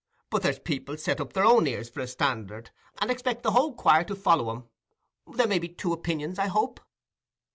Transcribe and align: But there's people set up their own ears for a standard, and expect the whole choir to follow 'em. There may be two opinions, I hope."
But 0.31 0.41
there's 0.41 0.57
people 0.57 0.97
set 0.97 1.21
up 1.21 1.33
their 1.33 1.45
own 1.45 1.67
ears 1.67 1.87
for 1.87 1.99
a 1.99 2.07
standard, 2.07 2.71
and 2.99 3.11
expect 3.11 3.43
the 3.43 3.51
whole 3.51 3.71
choir 3.71 4.03
to 4.05 4.15
follow 4.15 4.49
'em. 4.49 4.63
There 5.31 5.45
may 5.47 5.59
be 5.59 5.69
two 5.69 5.93
opinions, 5.93 6.39
I 6.39 6.47
hope." 6.47 6.79